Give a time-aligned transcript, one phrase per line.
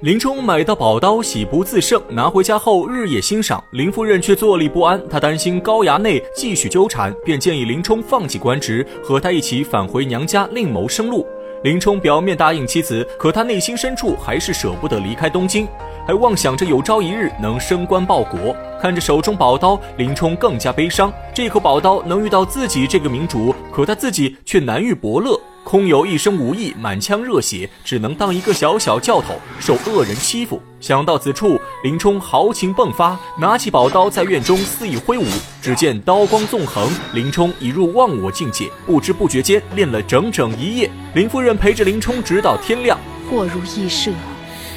[0.00, 3.62] 林冲买到宝刀，喜不自胜，拿回家后日夜欣赏。
[3.72, 11.26] 林夫人却坐立不安，她担心高衙内继续纠缠，便建议林冲放弃官职，和他一起返回娘家，另谋生路。
[11.64, 15.66] 林冲表面答应妻子，可他内心深处还是舍不得离开东京。
[16.06, 21.12] 还妄想着有朝一日能升官报国，看着手中宝刀，林冲更加悲伤。
[21.34, 25.38] 这口宝刀能遇到自己这个明主，可他自己却难遇伯乐，
[25.68, 30.62] 空有一身武艺，满腔热血，只能当一个小小教头，受恶人欺负。
[30.80, 35.26] 想到此处，林冲豪情迸发，拿起宝刀在院中肆意挥舞。
[35.60, 40.90] 只见刀光纵横，林冲已入忘我境界，不知不觉间练了整整一夜。
[41.14, 42.98] 林夫人陪着林冲直到天亮。
[43.30, 44.10] 或如羿射，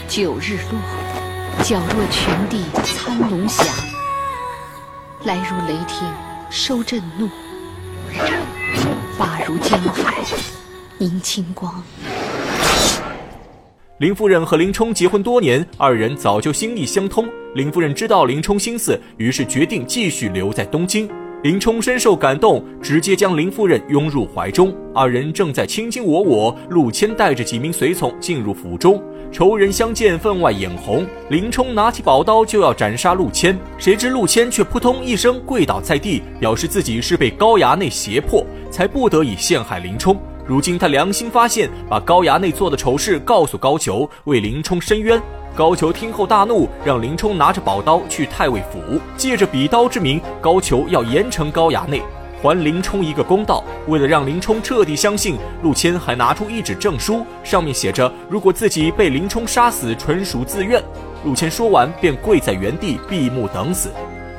[0.09, 0.77] 九日落。
[1.63, 3.66] 皎若群帝参龙翔，
[5.23, 6.05] 来如雷霆
[6.49, 7.30] 收震怒，
[9.17, 10.16] 发如江海
[11.01, 11.81] 林清光。
[13.97, 17.27] 林夫人和林冲结婚多年，二人早就心意相通。
[17.55, 21.09] 林夫人知道林冲心思，于是决定继续留在东京。
[21.41, 24.71] 林冲深受感动，直接将林夫人拥入怀中。
[24.93, 31.03] 二人正在卿卿我我，陆谦带着几名随从进入府中，仇人相见，分外眼红。
[31.31, 40.15] 林冲拿起宝刀就要斩杀陆谦，谁知陆谦却扑通一声跪倒在地，表示自己是被高衙内胁迫，才不得已陷害林冲。
[40.45, 45.22] 如今他良心发现，把高衙内做的丑事告诉高俅，为林冲伸冤。
[45.56, 52.02] 高俅听后大怒，让林冲拿着宝刀去太尉府，借着比刀之名，高俅要严惩高衙内，
[52.42, 53.64] 还林冲一个公道。
[53.88, 60.81] 为了让林冲彻底相信，陆谦还拿出一纸证书，上面写着：如果自己被林冲杀死，纯属自愿。
[61.23, 63.92] 陆谦说完，便跪在原地闭目等死。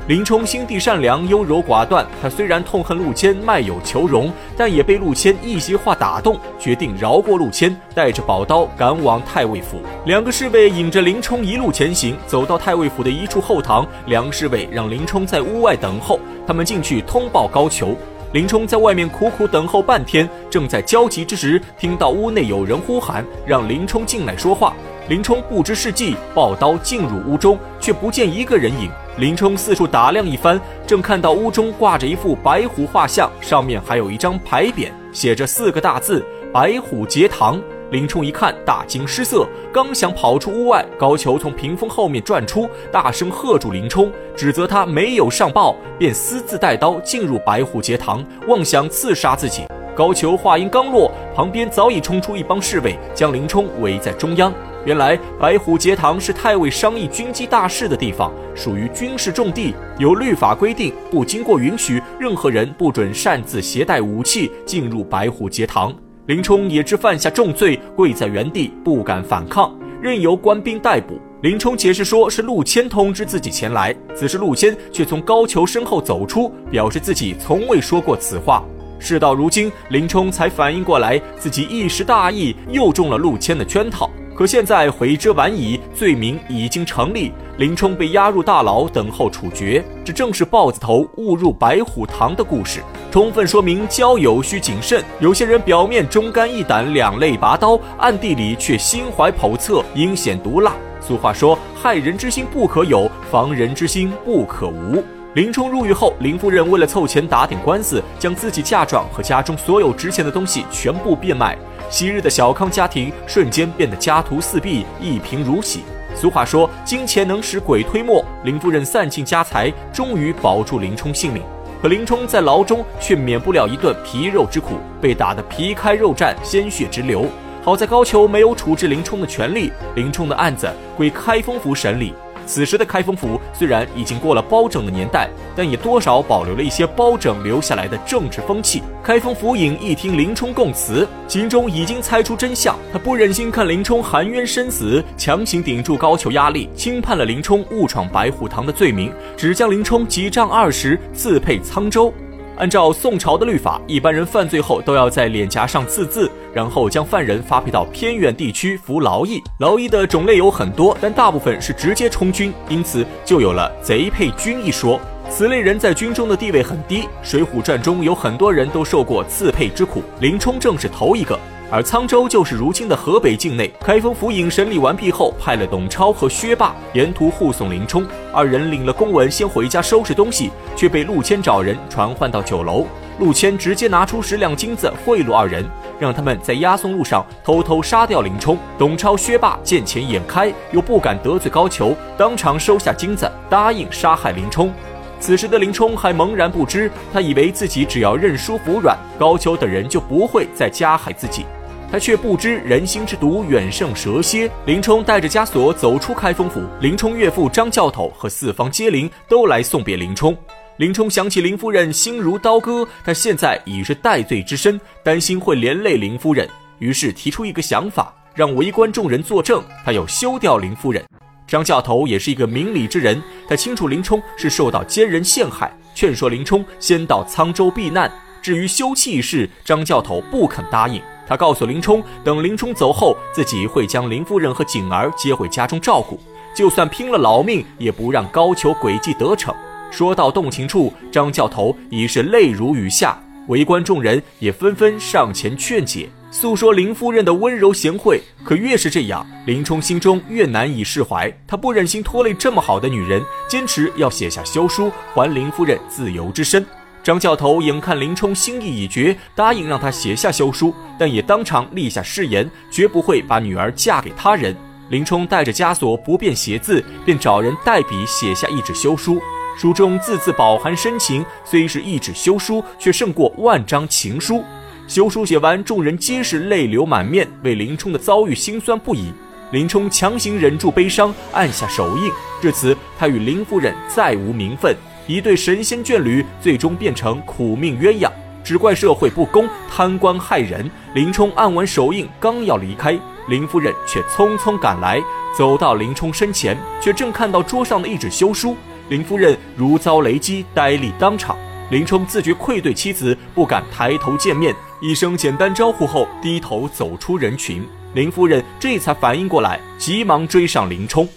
[0.08, 2.04] 林冲心地善良、优柔寡断。
[2.20, 9.80] 他虽然痛恨陆谦卖友求荣，但也被陆谦一席话打动，决定饶过陆谦，带着宝刀赶往太尉府。
[10.04, 16.18] 两个侍卫引着林冲一路前行，走到太尉府的一处后堂，梁侍卫让林冲在屋外等候。
[16.48, 17.94] 他们进去通报高俅。
[18.32, 24.74] 林冲在外面苦苦等候半天，正在焦急之时，听到屋内有人呼喊，让林冲进来说话。
[25.08, 28.90] 林冲不知是计，抱刀进入屋中，却不见一个人影。
[29.18, 37.60] 林冲四处打量一番，正看到屋中挂着一幅白虎画像，上面还有一张牌匾，写着四个大字“白虎节堂”。
[37.92, 49.66] 林冲一看，大惊失色，刚想跑出屋外，高俅从屏风后面转出，大声喝住林冲，指责他没有上报，便私自带刀进入白虎节堂，妄想刺杀自己。
[49.94, 54.52] 高俅话音刚落，旁边早已冲出一帮侍卫，将林冲围在中央。
[54.84, 65.94] 原来白虎节堂是太尉商议军机大事的地方，属于军事重地，有律法规定，不经过允许，任何人不准擅自携带武器进入白虎节堂。
[66.26, 71.20] 林冲也知犯下重罪，跪在原地不敢反抗，任由官兵逮捕。
[71.42, 78.64] 林冲解释说是陆谦通知自己前来，此时陆谦却从高俅身后走出，表示自己从未说过此话。
[79.02, 84.08] 事到如今，林冲才反应过来，自己一时大意，又中了陆谦的圈套。
[84.34, 89.84] 可现在悔之晚矣，罪名已经成立，林冲被押入大牢，等候处决。
[90.02, 92.80] 这正是豹子头误入白虎堂的故事，
[93.10, 95.04] 充分说明交友需谨慎。
[95.20, 100.72] 有些人表面忠肝义胆，两肋拔刀，暗地里却心怀叵测，阴险毒辣。
[101.00, 105.04] 俗话说，害人之心不可有，防人之心不可无。
[105.34, 111.56] 林冲入狱后，林夫人为了凑钱打点官司，将自己嫁妆和家中所有值钱的东西全部变卖。
[111.88, 115.84] 昔日的小康家庭瞬间变得家徒四壁，一贫如洗。
[116.14, 118.22] 俗话说，金钱能使鬼推磨。
[118.44, 121.42] 林夫人散尽家财，终于保住林冲性命。
[121.80, 127.24] 可林冲在牢中却免不了一顿皮肉之苦，被打得皮开肉绽，鲜血直流。
[127.64, 132.12] 好在高俅没有处置林冲的权利，林冲的案子归开封府审理。
[132.46, 138.82] 此时的开封府虽然已经过了包拯的年代，但也多少保留了一些包拯留下来的政治风气。
[139.02, 152.12] 开封府尹一听林冲供词，心中已经猜出真相，他不忍心看林冲含冤身死，强行顶住高俅压力，轻判了林冲误闯白虎堂的罪名，只将林冲几杖二十，自配沧州。
[152.58, 159.42] 按照宋朝的律法，一般人犯罪后都要在脸颊上刺字，然后将犯人发配到偏远地区服劳役。
[159.58, 165.00] 劳役的种类有很多，但大部分是直接充军，因此就有了贼配军一说。
[165.30, 171.38] 此类人在军中的地位很低，《水浒传》中有很多人都受过刺配之苦，林冲正是头一个。
[171.72, 173.72] 而沧州就是如今的河北境内。
[173.80, 178.06] 开封府尹审理完毕后，派了董超和薛霸沿途护送林冲。
[178.30, 182.86] 二人领了公文，先回家收拾东西，却被陆谦找人传唤到酒楼。
[183.18, 185.64] 陆谦直接拿出十两金子贿赂二人，
[185.98, 188.58] 让他们在押送路上偷偷杀掉林冲。
[188.78, 194.70] 董超、薛霸见钱眼开，又不敢得罪高俅，当场收下金子，答应杀害林冲。
[195.18, 201.46] 此时的林冲还茫然不知，他以为自己只要认输服软，高俅等人就不会再加害自己。
[201.92, 204.50] 他却不知人心之毒远胜蛇蝎。
[204.64, 210.34] 林冲带着枷锁走出开封府，林冲岳父张教头和四方接灵都来送别林冲。
[210.78, 216.48] 林冲想起林夫人心如刀割，他现在已是戴罪之身，担心会连累林夫人，
[216.78, 221.04] 于是提出一个想法，让围观众人作证，他要休掉林夫人。
[221.46, 228.10] 张教头也是一个明理之人，他清楚林冲是受到奸人陷害，劝说林冲先到沧州避难。
[228.40, 230.98] 至于休妻一事，张教头不肯答应。
[231.26, 236.18] 他告诉林冲，等林冲走后，自己会将林夫人和景儿接回家中照顾，
[236.54, 239.54] 就算拼了老命，也不让高俅诡计得逞。
[239.90, 246.08] 说到动情处，张教头已是泪如雨下，围观众人也纷纷上前劝解。
[246.30, 251.30] 诉说林夫人的温柔贤惠，可越是这样，林冲心中越难以释怀。
[251.46, 256.64] 他不忍心拖累这么好的女人，坚持要写下休书，还林夫人自由之身。
[257.02, 264.56] 张教头眼看林冲心意已决，答应让他写下休书，但也当场立下誓言，绝不会把女儿嫁给他人。
[264.88, 269.20] 林冲带着枷锁不便写字，便找人代笔写下一纸休书，
[269.56, 274.44] 书中字字饱含深情，虽是一纸休书，却胜过万张情书。
[274.86, 279.12] 休书写完，众人皆是泪流满面，为林冲的遭遇心酸不已。
[279.50, 282.10] 林冲强行忍住悲伤，按下手印。
[282.40, 284.76] 至此，他与林夫人再无名分，
[285.06, 288.10] 一对神仙眷侣，最终变成苦命鸳鸯。
[288.44, 290.68] 只怪社会不公，贪官害人。
[290.94, 295.00] 林冲按完手印，刚要离开，林夫人却匆匆赶来，
[295.36, 298.56] 走到林冲身前，却正看到桌上的一纸休书。
[298.88, 301.36] 林夫人如遭雷击，呆立当场。
[301.70, 304.54] 林冲自觉愧对妻子，不敢抬头见面。
[304.80, 307.64] 一声简单招呼后，低头走出人群。
[307.94, 311.08] 林夫人这才反应过来，急忙追上林冲。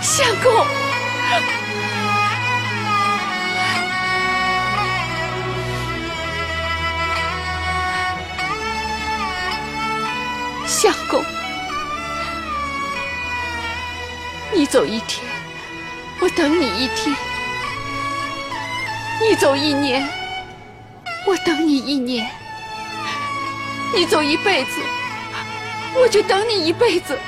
[0.00, 0.50] 相公，
[10.82, 11.22] 相公，
[14.50, 15.22] 你走一天，
[16.22, 17.14] 我等你一天；
[19.20, 20.08] 你走一年。
[21.28, 22.26] 我等你一年，
[23.94, 24.80] 你走一辈子，
[25.94, 27.18] 我就等你一辈子。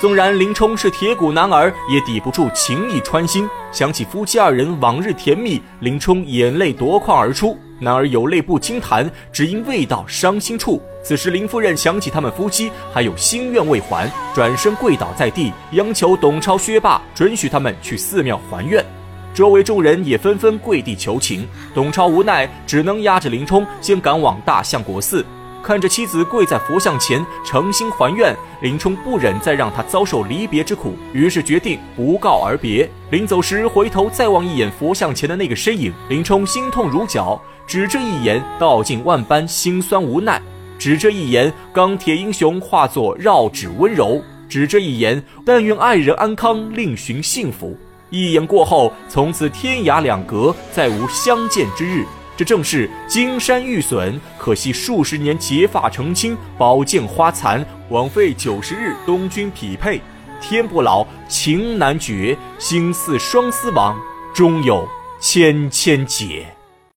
[0.00, 3.46] 纵然林冲是铁骨男儿，也抵不住情意穿心。
[3.70, 7.60] 想起夫妻二人往日甜蜜，林冲眼泪夺眶而出。
[7.80, 10.80] 男儿有泪不轻弹，只因未到伤心处。
[11.02, 18.84] 此时林夫人想起他们夫妻还有心愿未还，转身跪倒在地，央求董超、薛霸准许他们去寺庙还愿。
[19.32, 25.24] 周围众人也纷纷跪地求情，董超无奈，只能押着林冲先赶往大相国寺。
[25.62, 32.88] 看着妻子跪在佛像前诚心还愿，林冲不忍再让她遭受离别之苦，于是决定不告而别。
[33.10, 40.42] 临走时回头再望一眼佛像前的那个身影，林冲心痛如绞，只这一眼道尽万般心酸无奈，
[40.76, 47.78] 只这一眼钢铁英雄化作绕指温柔，只这一眼但愿爱人安康，另寻幸福。
[48.10, 52.04] 一眼过后，从此天涯两隔，再无相见之日。
[52.36, 60.00] 这正是金山玉损，可惜数十年结发成亲，宝剑花残，枉费九十日东君匹配。
[60.40, 63.96] 天不老，情难绝，心似双丝网，
[64.34, 64.88] 终有
[65.20, 66.44] 千千结。